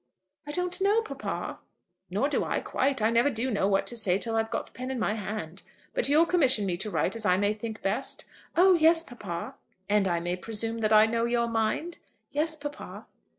"I 0.47 0.51
don't 0.51 0.81
know, 0.81 1.03
papa." 1.03 1.59
"Nor 2.09 2.27
do 2.27 2.43
I, 2.43 2.59
quite. 2.59 3.03
I 3.03 3.11
never 3.11 3.29
do 3.29 3.51
know 3.51 3.67
what 3.67 3.85
to 3.85 3.95
say 3.95 4.17
till 4.17 4.35
I've 4.35 4.49
got 4.49 4.65
the 4.65 4.71
pen 4.71 4.89
in 4.89 4.97
my 4.97 5.13
hand. 5.13 5.61
But 5.93 6.09
you'll 6.09 6.25
commission 6.25 6.65
me 6.65 6.75
to 6.77 6.89
write 6.89 7.15
as 7.15 7.23
I 7.23 7.37
may 7.37 7.53
think 7.53 7.83
best?" 7.83 8.25
"Oh 8.57 8.73
yes, 8.73 9.03
papa." 9.03 9.57
"And 9.87 10.07
I 10.07 10.19
may 10.19 10.35
presume 10.37 10.79
that 10.79 10.91
I 10.91 11.05
know 11.05 11.25
your 11.25 11.47
mind?" 11.47 11.99
"Yes, 12.31 12.55
papa." 12.55 13.05